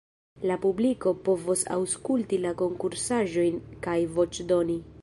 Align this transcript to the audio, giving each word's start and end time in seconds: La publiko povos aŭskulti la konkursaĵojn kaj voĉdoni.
La 0.51 0.55
publiko 0.63 1.13
povos 1.27 1.65
aŭskulti 1.77 2.41
la 2.47 2.55
konkursaĵojn 2.63 3.65
kaj 3.89 3.97
voĉdoni. 4.19 4.83